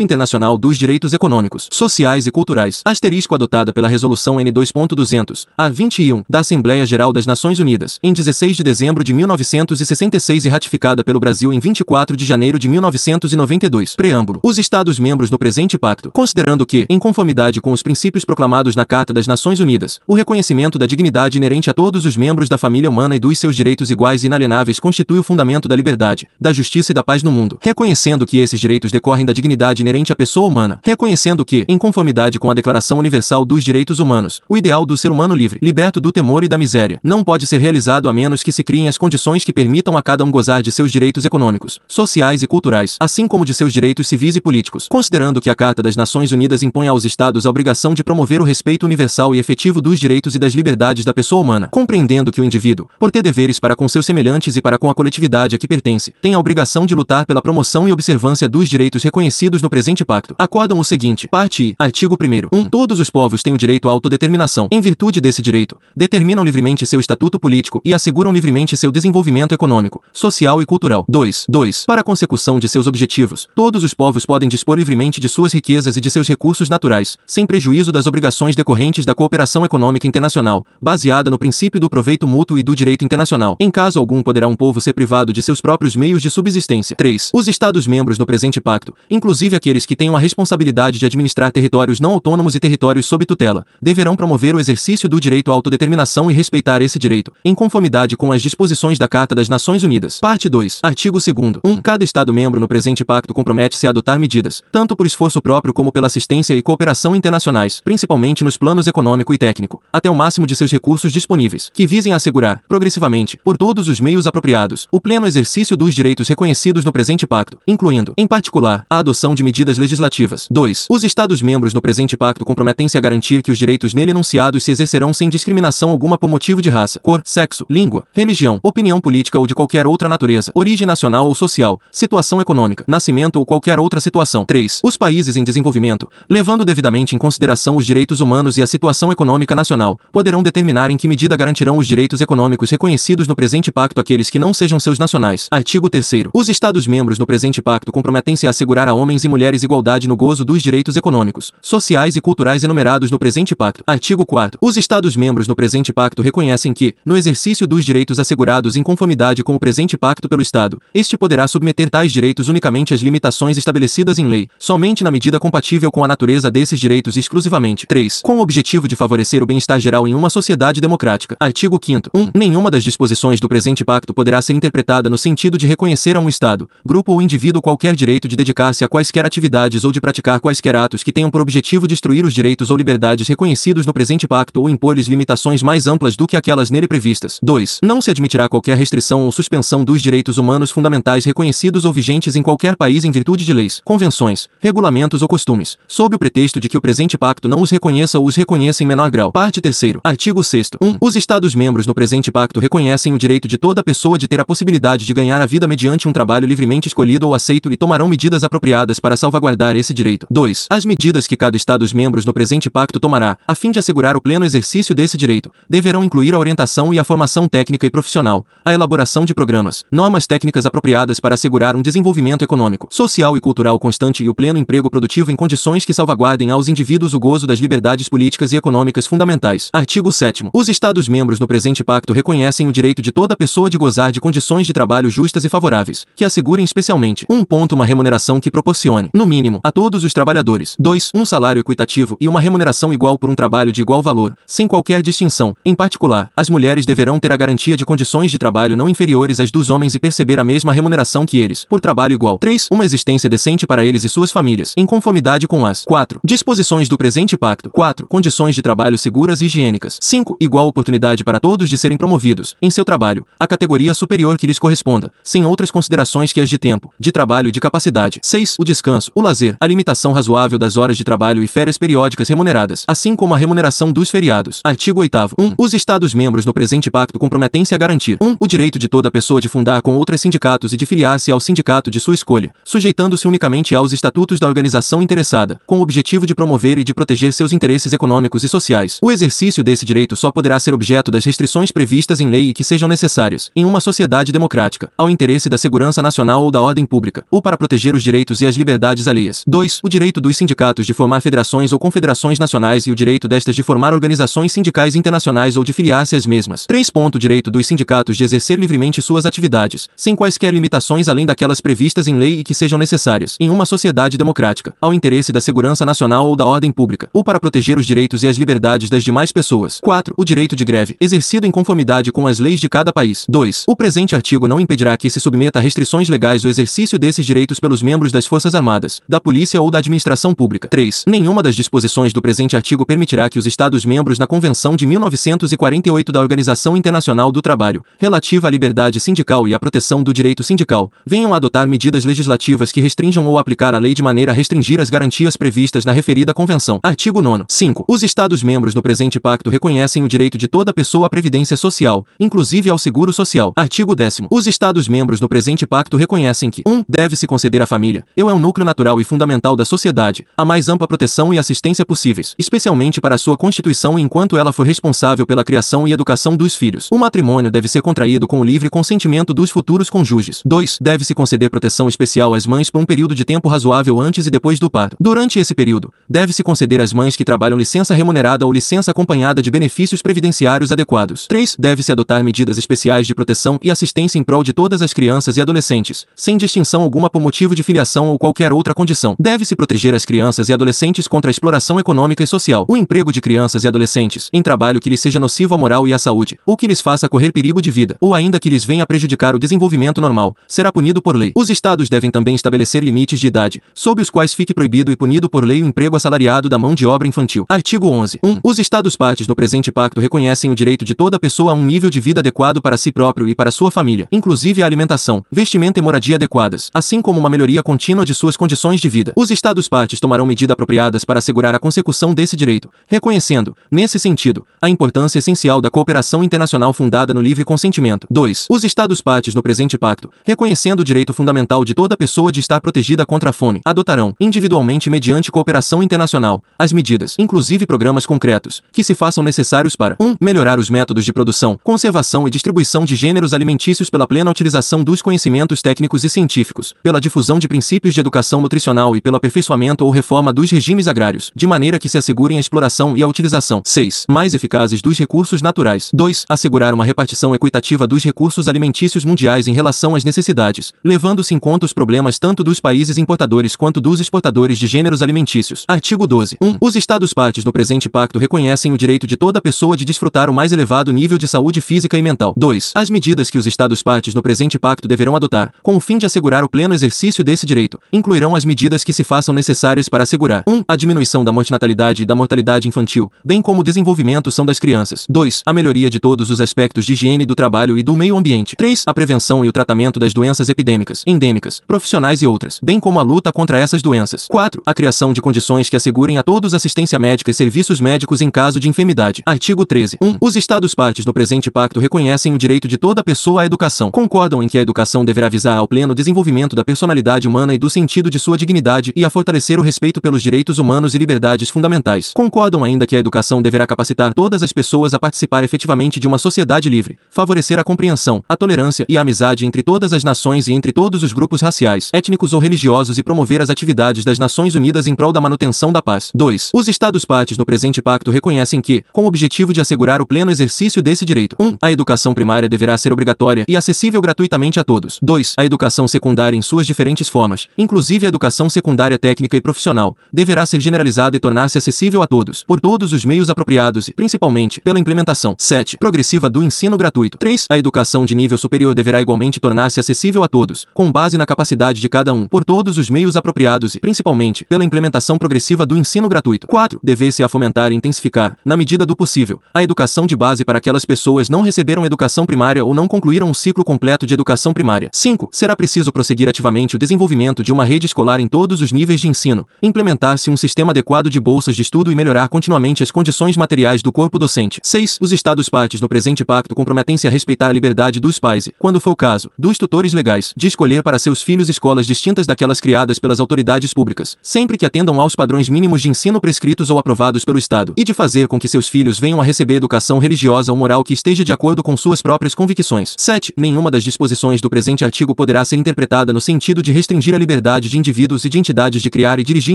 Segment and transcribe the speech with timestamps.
[0.00, 6.24] Pacto Internacional dos Direitos Econômicos, Sociais e Culturais, asterisco adotada pela Resolução N2.200, a 21,
[6.28, 11.20] da Assembleia Geral das Nações Unidas, em 16 de dezembro de 1966 e ratificada pelo
[11.20, 13.94] Brasil em 24 de janeiro de 1992.
[13.94, 14.40] Preâmbulo.
[14.42, 19.12] Os Estados-membros do presente pacto, considerando que, em conformidade com os princípios proclamados na Carta
[19.12, 23.16] das Nações Unidas, o reconhecimento da dignidade inerente a todos os membros da família humana
[23.16, 26.94] e dos seus direitos iguais e inalienáveis constitui o fundamento da liberdade, da justiça e
[26.94, 27.58] da paz no mundo.
[27.60, 30.80] Reconhecendo que esses direitos decorrem da dignidade inerente à pessoa humana.
[30.84, 35.10] Reconhecendo que, em conformidade com a Declaração Universal dos Direitos Humanos, o ideal do ser
[35.10, 38.52] humano livre, liberto do temor e da miséria, não pode ser realizado a menos que
[38.52, 42.42] se criem as condições que permitam a cada um gozar de seus direitos econômicos, sociais
[42.42, 44.86] e culturais, assim como de seus direitos civis e políticos.
[44.88, 48.44] Considerando que a Carta das Nações Unidas impõe aos Estados a obrigação de promover o
[48.44, 51.68] respeito universal e efetivo dos direitos e das liberdades da pessoa humana.
[51.68, 54.94] Compreendendo que o indivíduo, por ter deveres para com seus semelhantes e para com a
[54.94, 59.02] coletividade a que pertence, tem a obrigação de lutar pela promoção e observância dos direitos
[59.02, 60.34] reconhecidos no presente pacto.
[60.38, 61.28] Acordam o seguinte.
[61.28, 61.74] Parte I.
[61.78, 62.64] Artigo 1 1.
[62.70, 64.68] Todos os povos têm o direito à autodeterminação.
[64.70, 70.02] Em virtude desse direito, determinam livremente seu estatuto político e asseguram livremente seu desenvolvimento econômico,
[70.12, 71.04] social e cultural.
[71.08, 71.46] 2.
[71.48, 71.84] 2.
[71.86, 75.96] Para a consecução de seus objetivos, todos os povos podem dispor livremente de suas riquezas
[75.96, 81.30] e de seus recursos naturais, sem prejuízo das obrigações decorrentes da cooperação econômica internacional, baseada
[81.30, 83.56] no princípio do proveito mútuo e do direito internacional.
[83.60, 86.96] Em caso algum poderá um povo ser privado de seus próprios meios de subsistência.
[86.96, 87.30] 3.
[87.34, 92.12] Os Estados-membros no presente pacto, inclusive aqueles que tenham a responsabilidade de administrar territórios não
[92.12, 96.80] autônomos e territórios sob tutela, deverão promover o exercício do direito à autodeterminação e respeitar
[96.80, 100.18] esse direito, em conformidade com as disposições da Carta das Nações Unidas.
[100.18, 100.80] Parte 2.
[100.82, 101.76] Artigo 2 1.
[101.82, 106.06] Cada Estado-membro no presente pacto compromete-se a adotar medidas, tanto por esforço próprio como pela
[106.06, 110.72] assistência e cooperação internacionais, principalmente nos planos econômico e técnico, até o máximo de seus
[110.72, 115.94] recursos disponíveis, que visem assegurar, progressivamente, por todos os meios apropriados, o pleno exercício dos
[115.94, 120.46] direitos reconhecidos no presente pacto, incluindo, em particular, a adoção de medidas legislativas.
[120.48, 120.86] 2.
[120.88, 125.12] Os Estados-membros no presente pacto comprometem-se a garantir que os direitos nele enunciados se exercerão
[125.12, 129.54] sem discriminação alguma por motivo de raça, cor, sexo, língua, religião, opinião política ou de
[129.54, 134.44] qualquer outra natureza, origem nacional ou social, situação econômica, nascimento ou qualquer outra situação.
[134.44, 134.82] 3.
[134.84, 139.56] Os países em desenvolvimento, levando devidamente em consideração os direitos humanos e a situação econômica
[139.56, 144.30] nacional, poderão determinar em que medida garantirão os direitos econômicos reconhecidos no presente pacto àqueles
[144.30, 145.48] que não sejam seus nacionais.
[145.50, 150.06] Artigo 3 Os Estados-membros no presente pacto comprometem-se a assegurar a homens e mulheres igualdade
[150.06, 153.82] no gozo dos direitos econômicos, sociais e culturais enumerados no presente pacto.
[153.86, 158.82] Artigo 4 Os Estados-membros no presente pacto reconhecem que, no exercício dos direitos assegurados em
[158.82, 163.56] conformidade com o presente pacto pelo Estado, este poderá submeter tais direitos unicamente às limitações
[163.56, 167.86] estabelecidas em lei, somente na medida compatível com a natureza desses direitos exclusivamente.
[167.86, 168.20] 3.
[168.22, 171.36] Com o objetivo de favorecer o bem-estar geral em uma sociedade democrática.
[171.40, 172.30] Artigo 5 1.
[172.34, 176.28] Nenhuma das disposições do presente pacto poderá ser interpretada no sentido de reconhecer a um
[176.28, 180.74] Estado, grupo ou indivíduo qualquer direito de dedicar-se a quaisquer atividades ou de praticar quaisquer
[180.74, 184.68] atos que tenham por objetivo destruir os direitos ou liberdades reconhecidos no presente pacto ou
[184.68, 187.38] impor-lhes limitações mais amplas do que aquelas nele previstas.
[187.40, 187.78] 2.
[187.82, 192.42] Não se admitirá qualquer restrição ou suspensão dos direitos humanos fundamentais reconhecidos ou vigentes em
[192.42, 196.76] qualquer país em virtude de leis, convenções, regulamentos ou costumes, sob o pretexto de que
[196.76, 199.30] o presente pacto não os reconheça ou os reconheça em menor grau.
[199.30, 200.96] Parte 3 Artigo 6 1.
[201.00, 205.06] Os Estados-membros no presente pacto reconhecem o direito de toda pessoa de ter a possibilidade
[205.06, 208.98] de ganhar a vida mediante um trabalho livremente escolhido ou aceito e tomarão medidas apropriadas
[208.98, 210.26] para salvaguardar esse direito.
[210.30, 210.66] 2.
[210.70, 214.44] As medidas que cada Estados-membros no presente pacto tomará, a fim de assegurar o pleno
[214.44, 219.24] exercício desse direito, deverão incluir a orientação e a formação técnica e profissional, a elaboração
[219.24, 224.28] de programas, normas técnicas apropriadas para assegurar um desenvolvimento econômico, social e cultural constante e
[224.28, 228.52] o pleno emprego produtivo em condições que salvaguardem aos indivíduos o gozo das liberdades políticas
[228.52, 229.68] e econômicas fundamentais.
[229.72, 234.10] Artigo 7 Os Estados-membros no presente pacto reconhecem o direito de toda pessoa de gozar
[234.10, 238.50] de condições de trabalho justas e favoráveis, que assegurem especialmente um ponto uma remuneração que
[238.50, 241.10] proporcione, no mínimo, a todos os trabalhadores 2.
[241.14, 245.02] Um salário equitativo e uma remuneração igual por um trabalho de igual valor, sem qualquer
[245.02, 245.54] distinção.
[245.64, 249.50] Em particular, as mulheres deverão ter a garantia de condições de trabalho não inferiores às
[249.50, 252.38] dos homens e perceber a mesma remuneração que eles, por trabalho igual.
[252.38, 252.68] 3.
[252.70, 256.20] Uma existência decente para eles e suas famílias, em conformidade com as 4.
[256.24, 257.70] Disposições do presente pacto.
[257.70, 258.06] 4.
[258.06, 259.98] Condições de trabalho seguras e higiênicas.
[260.00, 260.36] 5.
[260.40, 264.58] Igual oportunidade para todos de serem promovidos, em seu trabalho, a categoria superior que lhes
[264.58, 268.20] corresponda, sem outras considerações que as de tempo, de trabalho e de capacidade.
[268.22, 268.56] 6.
[268.58, 272.84] O descanso, o lazer, a limitação razoável das horas de trabalho e férias periódicas remuneradas,
[272.86, 274.60] assim como a remuneração dos feriados.
[274.64, 275.54] Artigo 8 1.
[275.56, 278.36] Os Estados-membros no presente pacto comprometem-se a garantir 1.
[278.40, 281.90] O direito de toda pessoa de fundar com outras sindicatos e de filiar-se ao sindicato
[281.90, 286.78] de sua escolha, sujeitando-se unicamente aos estatutos da organização interessada, com o objetivo de promover
[286.78, 288.98] e de proteger seus interesses econômicos e sociais.
[289.02, 292.64] O exercício desse direito só poderá ser objeto das restrições previstas em lei e que
[292.64, 297.24] sejam necessárias, em uma sociedade democrática, ao interesse da segurança nacional ou da ordem pública,
[297.30, 299.44] ou para proteger os direitos e as liberdades atividades alheias.
[299.46, 299.80] 2.
[299.82, 303.62] O direito dos sindicatos de formar federações ou confederações nacionais e o direito destas de
[303.62, 306.66] formar organizações sindicais internacionais ou de filiar-se às mesmas.
[306.66, 306.90] 3.
[306.94, 312.06] O direito dos sindicatos de exercer livremente suas atividades, sem quaisquer limitações além daquelas previstas
[312.06, 316.26] em lei e que sejam necessárias, em uma sociedade democrática, ao interesse da segurança nacional
[316.26, 319.80] ou da ordem pública, ou para proteger os direitos e as liberdades das demais pessoas.
[319.80, 320.14] 4.
[320.16, 323.24] O direito de greve, exercido em conformidade com as leis de cada país.
[323.28, 323.64] 2.
[323.66, 327.60] O presente artigo não impedirá que se submeta a restrições legais o exercício desses direitos
[327.60, 328.69] pelos membros das Forças Armadas,
[329.08, 330.68] da Polícia ou da Administração Pública.
[330.68, 331.04] 3.
[331.08, 336.20] Nenhuma das disposições do presente artigo permitirá que os Estados-membros na Convenção de 1948 da
[336.20, 341.34] Organização Internacional do Trabalho, relativa à liberdade sindical e à proteção do direito sindical, venham
[341.34, 344.90] a adotar medidas legislativas que restringam ou aplicar a lei de maneira a restringir as
[344.90, 346.78] garantias previstas na referida Convenção.
[346.82, 347.46] Artigo 9.
[347.48, 347.84] 5.
[347.88, 352.70] Os Estados-membros no presente pacto reconhecem o direito de toda pessoa à previdência social, inclusive
[352.70, 353.52] ao seguro social.
[353.56, 354.22] Artigo 10.
[354.30, 356.72] Os Estados-membros no presente pacto reconhecem que 1.
[356.72, 360.44] Um, Deve-se conceder à família, eu é um núcleo natural e fundamental da sociedade, a
[360.44, 365.44] mais ampla proteção e assistência possíveis, especialmente para sua constituição enquanto ela for responsável pela
[365.44, 366.88] criação e educação dos filhos.
[366.90, 370.42] O matrimônio deve ser contraído com o livre consentimento dos futuros cônjuges.
[370.44, 370.78] 2.
[370.80, 374.58] Deve-se conceder proteção especial às mães por um período de tempo razoável antes e depois
[374.58, 374.96] do parto.
[375.00, 379.50] Durante esse período, deve-se conceder às mães que trabalham licença remunerada ou licença acompanhada de
[379.50, 381.26] benefícios previdenciários adequados.
[381.26, 381.56] 3.
[381.58, 385.40] Deve-se adotar medidas especiais de proteção e assistência em prol de todas as crianças e
[385.40, 389.14] adolescentes, sem distinção alguma por motivo de filiação ou qualquer outra condição.
[389.18, 392.66] Deve-se proteger as crianças e adolescentes contra a exploração econômica e social.
[392.68, 395.92] O emprego de crianças e adolescentes em trabalho que lhes seja nocivo à moral e
[395.92, 398.86] à saúde, ou que lhes faça correr perigo de vida, ou ainda que lhes venha
[398.86, 401.32] prejudicar o desenvolvimento normal, será punido por lei.
[401.34, 405.28] Os estados devem também estabelecer limites de idade, sob os quais fique proibido e punido
[405.28, 407.44] por lei o emprego assalariado da mão de obra infantil.
[407.48, 408.20] Artigo 11.
[408.22, 408.40] 1.
[408.42, 411.90] Os estados partes no presente pacto reconhecem o direito de toda pessoa a um nível
[411.90, 415.82] de vida adequado para si próprio e para sua família, inclusive a alimentação, vestimento e
[415.82, 419.12] moradia adequadas, assim como uma melhoria contínua de suas condições de vida.
[419.14, 424.46] Os estados partes tomarão medidas apropriadas para assegurar a consecução desse direito, reconhecendo, nesse sentido,
[424.62, 428.06] a importância essencial da cooperação internacional fundada no livre consentimento.
[428.10, 428.46] 2.
[428.48, 432.62] Os estados partes no presente pacto, reconhecendo o direito fundamental de toda pessoa de estar
[432.62, 438.82] protegida contra a fome, adotarão, individualmente mediante cooperação internacional, as medidas, inclusive programas concretos, que
[438.82, 440.06] se façam necessários para 1.
[440.06, 444.82] Um, melhorar os métodos de produção, conservação e distribuição de gêneros alimentícios pela plena utilização
[444.82, 449.82] dos conhecimentos técnicos e científicos, pela difusão de princípios de educação nutricional e pelo aperfeiçoamento
[449.82, 453.62] ou reforma dos regimes agrários, de maneira que se assegurem a exploração e a utilização
[453.64, 454.04] 6.
[454.10, 455.90] mais eficazes dos recursos naturais.
[455.94, 456.26] 2.
[456.28, 461.64] Assegurar uma repartição equitativa dos recursos alimentícios mundiais em relação às necessidades, levando-se em conta
[461.64, 465.64] os problemas tanto dos países importadores quanto dos exportadores de gêneros alimentícios.
[465.66, 466.36] Artigo 12.
[466.42, 466.56] 1.
[466.60, 470.34] Os Estados partes do presente pacto reconhecem o direito de toda pessoa de desfrutar o
[470.34, 472.34] mais elevado nível de saúde física e mental.
[472.36, 472.72] 2.
[472.74, 476.04] As medidas que os Estados partes no presente pacto deverão adotar, com o fim de
[476.04, 480.44] assegurar o pleno exercício desse direito, incluirão as medidas que se façam necessárias para assegurar
[480.46, 480.64] 1.
[480.68, 485.06] A diminuição da mortinatalidade e da mortalidade infantil, bem como o desenvolvimento são das crianças.
[485.08, 485.42] 2.
[485.46, 488.54] A melhoria de todos os aspectos de higiene do trabalho e do meio ambiente.
[488.56, 488.84] 3.
[488.86, 493.02] A prevenção e o tratamento das doenças epidêmicas, endêmicas, profissionais e outras, bem como a
[493.02, 494.26] luta contra essas doenças.
[494.28, 494.62] 4.
[494.66, 498.60] A criação de condições que assegurem a todos assistência médica e serviços médicos em caso
[498.60, 499.22] de enfermidade.
[499.24, 499.96] Artigo 13.
[500.00, 500.16] 1.
[500.20, 503.90] Os Estados partes do presente pacto reconhecem o direito de toda pessoa à educação.
[503.90, 507.70] Concordam em que a educação deverá visar ao pleno desenvolvimento da personalidade humana e do
[507.70, 512.12] sentido de sua dignidade e a fortalecer o respeito pelos direitos humanos e liberdades fundamentais.
[512.14, 516.18] Concordam ainda que a educação deverá capacitar todas as pessoas a participar efetivamente de uma
[516.18, 520.52] sociedade livre, favorecer a compreensão, a tolerância e a amizade entre todas as nações e
[520.52, 524.86] entre todos os grupos raciais, étnicos ou religiosos e promover as atividades das Nações Unidas
[524.86, 526.10] em prol da manutenção da paz.
[526.14, 526.50] 2.
[526.52, 530.30] Os Estados partes no presente pacto reconhecem que, com o objetivo de assegurar o pleno
[530.30, 531.46] exercício desse direito, 1.
[531.46, 534.98] Um, a educação primária deverá ser obrigatória e acessível gratuitamente a todos.
[535.00, 535.34] 2.
[535.36, 540.44] A educação secundária em suas diferentes formas, inclusive a educação secundária técnica e profissional, deverá
[540.46, 544.78] ser generalizada e tornar-se acessível a todos, por todos os meios apropriados e, principalmente, pela
[544.78, 545.76] implementação 7.
[545.78, 547.18] progressiva do ensino gratuito.
[547.18, 547.46] 3.
[547.50, 551.80] A educação de nível superior deverá igualmente tornar-se acessível a todos, com base na capacidade
[551.80, 556.08] de cada um, por todos os meios apropriados e, principalmente, pela implementação progressiva do ensino
[556.08, 556.46] gratuito.
[556.46, 556.80] 4.
[556.82, 560.84] Dever-se a fomentar e intensificar, na medida do possível, a educação de base para aquelas
[560.84, 564.90] pessoas não receberam educação primária ou não concluíram um ciclo completo de educação primária.
[564.92, 565.28] 5.
[565.32, 569.08] Será preciso prosseguir ativamente o desenvolvimento de uma rede escolar em todos os níveis de
[569.08, 573.82] ensino, implementar-se um sistema adequado de bolsas de estudo e melhorar continuamente as condições materiais
[573.82, 574.60] do corpo docente.
[574.62, 574.98] 6.
[575.00, 578.80] Os Estados partes no presente pacto comprometem-se a respeitar a liberdade dos pais e, quando
[578.80, 582.98] for o caso, dos tutores legais, de escolher para seus filhos escolas distintas daquelas criadas
[582.98, 587.38] pelas autoridades públicas, sempre que atendam aos padrões mínimos de ensino prescritos ou aprovados pelo
[587.38, 590.84] Estado, e de fazer com que seus filhos venham a receber educação religiosa ou moral
[590.84, 592.94] que esteja de acordo com suas próprias convicções.
[592.96, 593.34] 7.
[593.36, 597.68] Nenhuma das disposições do presente artigo poderá ser interpretada no sentido de restringir a liberdade
[597.70, 599.54] de indivíduos e de entidades de criar e dirigir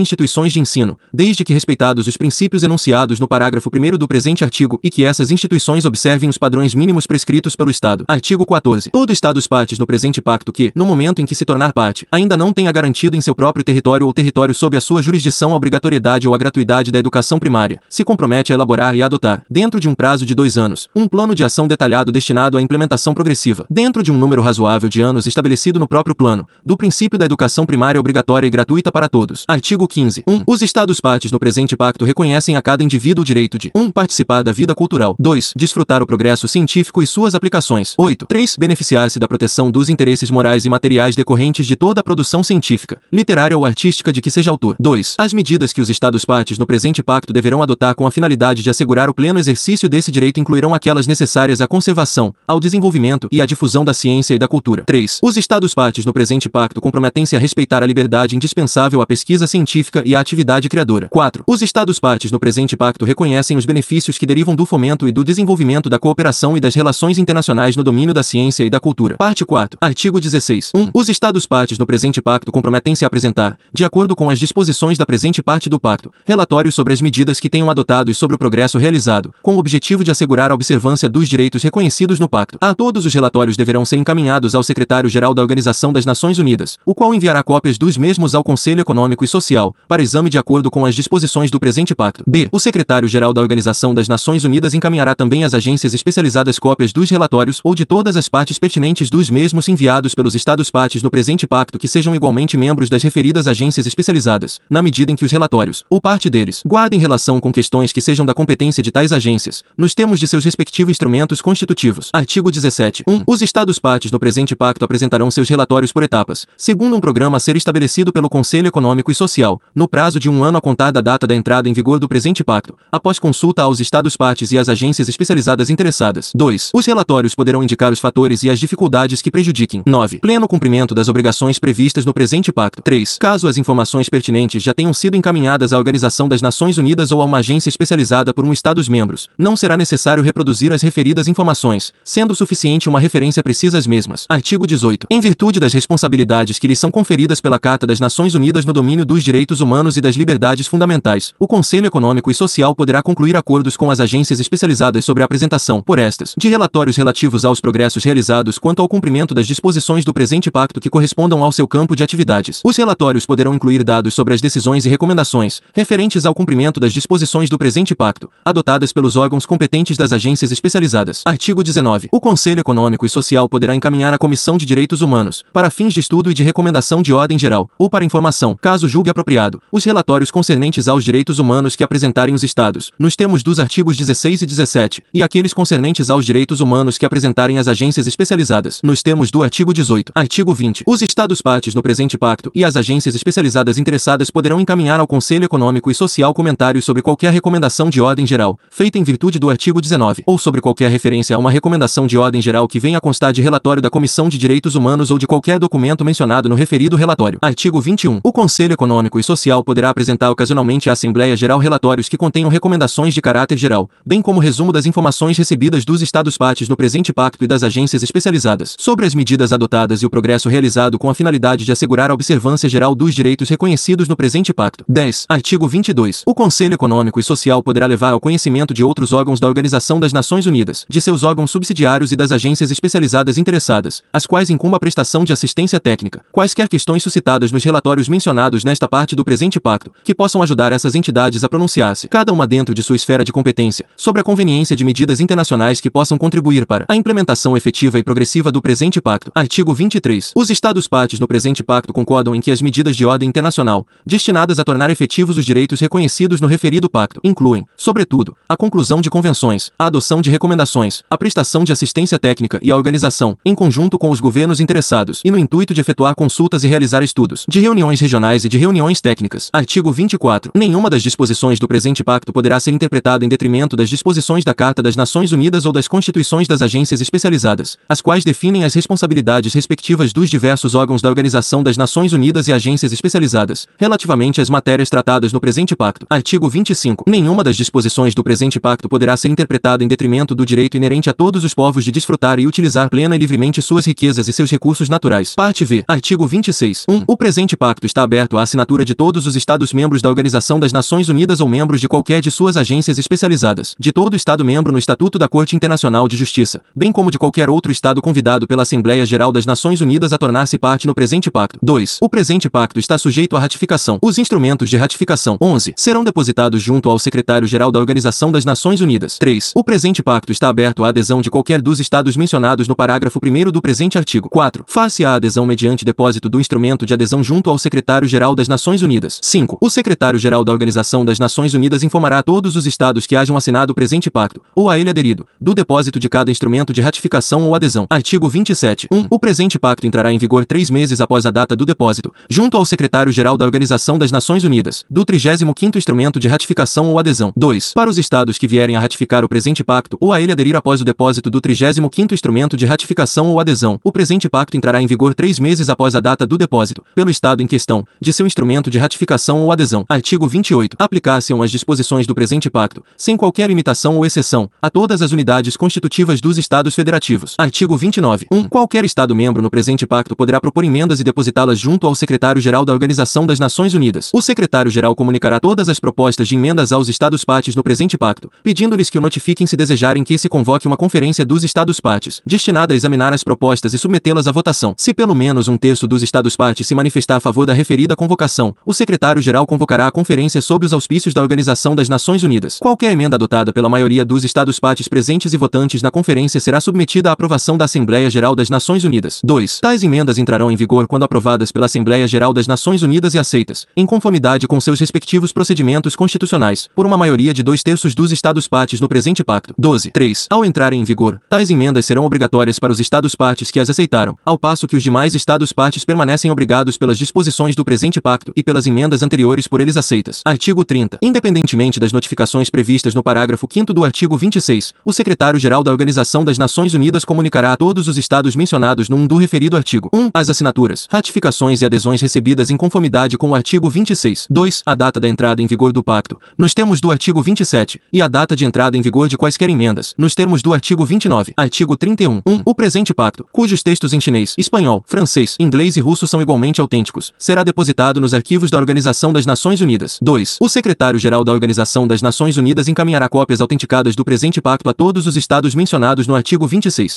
[0.00, 4.78] instituições de ensino, desde que respeitados os princípios enunciados no parágrafo 1 do presente artigo
[4.82, 8.04] e que essas instituições observem os padrões mínimos prescritos pelo Estado.
[8.08, 8.90] Artigo 14.
[8.90, 12.36] Todo Estado partes no presente pacto que, no momento em que se tornar parte, ainda
[12.36, 16.26] não tenha garantido em seu próprio território ou território sob a sua jurisdição a obrigatoriedade
[16.26, 19.94] ou a gratuidade da educação primária, se compromete a elaborar e adotar, dentro de um
[19.94, 24.10] prazo de dois anos, um plano de ação detalhado destinado à implementação progressiva, dentro de
[24.10, 28.46] um número razoável de anos estabelecido no próprio plano, do princípio da educação primária obrigatória
[28.46, 29.44] e gratuita para todos.
[29.48, 30.22] Artigo 15.
[30.26, 30.32] 1.
[30.32, 33.80] Um, os Estados partes no presente pacto reconhecem a cada indivíduo o direito de 1.
[33.80, 35.16] Um, participar da vida cultural.
[35.18, 35.54] 2.
[35.56, 37.94] Desfrutar o progresso científico e suas aplicações.
[37.98, 38.26] 8.
[38.26, 38.56] 3.
[38.56, 43.58] Beneficiar-se da proteção dos interesses morais e materiais decorrentes de toda a produção científica, literária
[43.58, 44.76] ou artística de que seja autor.
[44.78, 45.16] 2.
[45.18, 48.70] As medidas que os Estados partes no presente pacto deverão adotar com a finalidade de
[48.70, 53.46] assegurar o pleno exercício desse direito incluirão aquelas necessárias à conservação, ao desenvolvimento e à
[53.46, 54.84] difusão da ciência e da cultura.
[54.86, 55.20] 3.
[55.22, 57.95] Os Estados partes no presente pacto comprometem-se a respeitar a liberdade
[58.34, 61.08] indispensável à pesquisa científica e à atividade criadora.
[61.08, 61.44] 4.
[61.46, 65.24] Os Estados partes no presente pacto reconhecem os benefícios que derivam do fomento e do
[65.24, 69.16] desenvolvimento da cooperação e das relações internacionais no domínio da ciência e da cultura.
[69.16, 69.78] Parte 4.
[69.80, 70.72] Artigo 16.
[70.74, 70.90] 1.
[70.92, 75.06] Os Estados partes no presente pacto comprometem-se a apresentar, de acordo com as disposições da
[75.06, 78.78] presente parte do pacto, relatórios sobre as medidas que tenham adotado e sobre o progresso
[78.78, 82.58] realizado, com o objetivo de assegurar a observância dos direitos reconhecidos no pacto.
[82.60, 86.94] A todos os relatórios deverão ser encaminhados ao secretário-geral da Organização das Nações Unidas, o
[86.94, 90.84] qual enviará cópias dos mesmos ao Conselho Econômico e Social, para exame de acordo com
[90.84, 92.24] as disposições do presente pacto.
[92.26, 92.48] B.
[92.50, 97.60] O secretário-geral da Organização das Nações Unidas encaminhará também às agências especializadas cópias dos relatórios
[97.62, 101.78] ou de todas as partes pertinentes dos mesmos enviados pelos Estados partes no presente pacto
[101.78, 106.00] que sejam igualmente membros das referidas agências especializadas, na medida em que os relatórios, ou
[106.00, 110.18] parte deles, guardem relação com questões que sejam da competência de tais agências, nos termos
[110.18, 112.10] de seus respectivos instrumentos constitutivos.
[112.12, 113.04] Artigo 17.
[113.06, 113.22] 1.
[113.28, 117.40] Os Estados partes no presente pacto apresentarão seus relatórios por etapas, segundo um programa a
[117.40, 117.75] ser estabelecido
[118.12, 121.34] pelo Conselho Econômico e Social, no prazo de um ano a contar da data da
[121.34, 125.70] entrada em vigor do presente pacto, após consulta aos Estados partes e às agências especializadas
[125.70, 126.32] interessadas.
[126.34, 126.70] 2.
[126.74, 129.82] Os relatórios poderão indicar os fatores e as dificuldades que prejudiquem.
[129.86, 130.18] 9.
[130.18, 132.82] Pleno cumprimento das obrigações previstas no presente pacto.
[132.82, 133.18] 3.
[133.18, 137.24] Caso as informações pertinentes já tenham sido encaminhadas à Organização das Nações Unidas ou a
[137.24, 142.88] uma agência especializada por um Estados-membros, não será necessário reproduzir as referidas informações, sendo suficiente
[142.88, 144.24] uma referência precisa às mesmas.
[144.28, 145.06] Artigo 18.
[145.10, 149.04] Em virtude das responsabilidades que lhes são conferidas pela Carta das Nações Unidas no domínio
[149.04, 153.76] dos direitos humanos e das liberdades fundamentais, o Conselho Econômico e Social poderá concluir acordos
[153.76, 158.56] com as agências especializadas sobre a apresentação, por estas, de relatórios relativos aos progressos realizados
[158.56, 162.60] quanto ao cumprimento das disposições do presente pacto que correspondam ao seu campo de atividades.
[162.64, 167.50] Os relatórios poderão incluir dados sobre as decisões e recomendações referentes ao cumprimento das disposições
[167.50, 171.22] do presente pacto, adotadas pelos órgãos competentes das agências especializadas.
[171.24, 172.10] Artigo 19.
[172.12, 175.98] O Conselho Econômico e Social poderá encaminhar à Comissão de Direitos Humanos, para fins de
[175.98, 180.30] estudo e de recomendação de ordem geral, ou para informação, caso julgue apropriado, os relatórios
[180.30, 185.02] concernentes aos direitos humanos que apresentarem os Estados, nos termos dos artigos 16 e 17,
[185.14, 189.72] e aqueles concernentes aos direitos humanos que apresentarem as agências especializadas, nos termos do artigo
[189.72, 190.12] 18.
[190.14, 190.84] Artigo 20.
[190.86, 195.44] Os Estados partes no presente pacto e as agências especializadas interessadas poderão encaminhar ao Conselho
[195.44, 199.80] Econômico e Social comentários sobre qualquer recomendação de ordem geral, feita em virtude do artigo
[199.80, 203.32] 19, ou sobre qualquer referência a uma recomendação de ordem geral que venha a constar
[203.32, 207.38] de relatório da Comissão de Direitos Humanos ou de qualquer documento mencionado no referido relatório.
[207.46, 208.18] Artigo 21.
[208.24, 213.14] O Conselho Econômico e Social poderá apresentar ocasionalmente à Assembleia Geral relatórios que contenham recomendações
[213.14, 217.44] de caráter geral, bem como resumo das informações recebidas dos Estados partes no presente pacto
[217.44, 221.64] e das agências especializadas, sobre as medidas adotadas e o progresso realizado com a finalidade
[221.64, 224.84] de assegurar a observância geral dos direitos reconhecidos no presente pacto.
[224.88, 225.26] 10.
[225.28, 226.24] Artigo 22.
[226.26, 230.12] O Conselho Econômico e Social poderá levar ao conhecimento de outros órgãos da Organização das
[230.12, 234.80] Nações Unidas, de seus órgãos subsidiários e das agências especializadas interessadas, as quais incumba a
[234.80, 239.90] prestação de assistência técnica, quaisquer questões suscitadas nos relatórios mencionados nesta parte do presente pacto,
[240.04, 243.84] que possam ajudar essas entidades a pronunciar-se, cada uma dentro de sua esfera de competência,
[243.96, 248.52] sobre a conveniência de medidas internacionais que possam contribuir para a implementação efetiva e progressiva
[248.52, 249.32] do presente pacto.
[249.34, 250.32] Artigo 23.
[250.36, 254.60] Os Estados partes no presente pacto concordam em que as medidas de ordem internacional, destinadas
[254.60, 259.72] a tornar efetivos os direitos reconhecidos no referido pacto, incluem, sobretudo, a conclusão de convenções,
[259.76, 264.10] a adoção de recomendações, a prestação de assistência técnica e a organização, em conjunto com
[264.10, 267.02] os governos interessados, e no intuito de efetuar consultas e realizar
[267.48, 269.48] de reuniões regionais e de reuniões técnicas.
[269.50, 270.52] Artigo 24.
[270.54, 274.82] Nenhuma das disposições do presente pacto poderá ser interpretada em detrimento das disposições da Carta
[274.82, 280.12] das Nações Unidas ou das constituições das agências especializadas, as quais definem as responsabilidades respectivas
[280.12, 285.32] dos diversos órgãos da Organização das Nações Unidas e agências especializadas, relativamente às matérias tratadas
[285.32, 286.04] no presente pacto.
[286.10, 287.04] Artigo 25.
[287.08, 291.14] Nenhuma das disposições do presente pacto poderá ser interpretada em detrimento do direito inerente a
[291.14, 294.90] todos os povos de desfrutar e utilizar plena e livremente suas riquezas e seus recursos
[294.90, 295.34] naturais.
[295.34, 295.82] Parte V.
[295.88, 296.84] Artigo 26.
[296.88, 297.05] 1.
[297.08, 301.08] O presente pacto está aberto à assinatura de todos os Estados-membros da Organização das Nações
[301.08, 305.28] Unidas ou membros de qualquer de suas agências especializadas, de todo Estado-membro no Estatuto da
[305.28, 309.46] Corte Internacional de Justiça, bem como de qualquer outro Estado convidado pela Assembleia Geral das
[309.46, 311.60] Nações Unidas a tornar-se parte no presente pacto.
[311.62, 311.98] 2.
[312.00, 313.98] O presente pacto está sujeito à ratificação.
[314.02, 319.16] Os instrumentos de ratificação 11 serão depositados junto ao Secretário-Geral da Organização das Nações Unidas.
[319.18, 319.52] 3.
[319.54, 323.52] O presente pacto está aberto à adesão de qualquer dos Estados mencionados no parágrafo 1
[323.52, 324.28] do presente artigo.
[324.28, 324.64] 4.
[324.66, 329.20] Faz-se a adesão mediante depósito do instrumento de adesão junto ao Secretário-Geral das Nações Unidas.
[329.22, 329.58] 5.
[329.60, 333.72] O Secretário-Geral da Organização das Nações Unidas informará a todos os Estados que hajam assinado
[333.72, 337.54] o presente pacto, ou a ele aderido, do depósito de cada instrumento de ratificação ou
[337.54, 337.86] adesão.
[337.88, 338.88] Artigo 27.
[338.90, 339.06] 1.
[339.08, 342.64] O presente pacto entrará em vigor três meses após a data do depósito, junto ao
[342.64, 347.32] Secretário-Geral da Organização das Nações Unidas, do 35º instrumento de ratificação ou adesão.
[347.36, 347.72] 2.
[347.74, 350.80] Para os Estados que vierem a ratificar o presente pacto ou a ele aderir após
[350.80, 355.14] o depósito do 35º instrumento de ratificação ou adesão, o presente pacto entrará em vigor
[355.14, 358.78] três meses após a data do depósito, pelo Estado em questão, de seu instrumento de
[358.78, 359.84] ratificação ou adesão.
[359.88, 360.76] Artigo 28.
[360.78, 365.56] Aplicar-se-ão as disposições do presente pacto, sem qualquer limitação ou exceção, a todas as unidades
[365.56, 367.34] constitutivas dos Estados Federativos.
[367.38, 368.26] Artigo 29.
[368.30, 368.44] 1.
[368.48, 373.26] Qualquer Estado-membro no presente pacto poderá propor emendas e depositá-las junto ao Secretário-Geral da Organização
[373.26, 374.10] das Nações Unidas.
[374.14, 378.98] O Secretário-Geral comunicará todas as propostas de emendas aos Estados-partes no presente pacto, pedindo-lhes que
[378.98, 383.24] o notifiquem se desejarem que se convoque uma conferência dos Estados-partes, destinada a examinar as
[383.24, 384.74] propostas e submetê-las à votação.
[384.76, 388.72] Se pelo menos um terço dos Estados-partes se manifestar a favor da referida convocação, o
[388.72, 392.58] Secretário-Geral convocará a conferência sob os auspícios da Organização das Nações Unidas.
[392.58, 397.12] Qualquer emenda adotada pela maioria dos Estados-partes presentes e votantes na conferência será submetida à
[397.12, 399.20] aprovação da Assembleia Geral das Nações Unidas.
[399.24, 399.60] 2.
[399.60, 403.66] Tais emendas entrarão em vigor quando aprovadas pela Assembleia Geral das Nações Unidas e aceitas,
[403.76, 408.80] em conformidade com seus respectivos procedimentos constitucionais, por uma maioria de dois terços dos Estados-partes
[408.80, 409.54] no presente pacto.
[409.56, 409.90] 12.
[409.90, 410.26] 3.
[410.30, 414.38] Ao entrarem em vigor, tais emendas serão obrigatórias para os Estados-partes que as aceitaram, ao
[414.38, 419.02] passo que os demais Estados-partes permanecem obrigados pelas disposições do presente pacto e pelas emendas
[419.02, 420.22] anteriores por eles aceitas.
[420.24, 420.98] Artigo 30.
[421.02, 426.38] Independentemente das notificações previstas no parágrafo 5 do artigo 26, o Secretário-Geral da Organização das
[426.38, 430.10] Nações Unidas comunicará a todos os Estados mencionados no 1 do referido artigo 1.
[430.14, 434.28] As assinaturas, ratificações e adesões recebidas em conformidade com o artigo 26.
[434.30, 434.62] 2.
[434.64, 438.08] A data da entrada em vigor do pacto, nos termos do artigo 27, e a
[438.08, 441.34] data de entrada em vigor de quaisquer emendas, nos termos do artigo 29.
[441.36, 442.22] Artigo 31.
[442.26, 442.42] 1.
[442.44, 447.12] O presente pacto, cujos textos em chinês, espanhol, francês, inglês e russo são igualmente autênticos,
[447.18, 449.98] será depositado nos arquivos da Organização das Nações Unidas.
[450.02, 450.38] 2.
[450.40, 455.06] O Secretário-Geral da Organização das Nações Unidas encaminhará cópias autenticadas do presente pacto a todos
[455.06, 456.76] os Estados mencionados no artigo 26.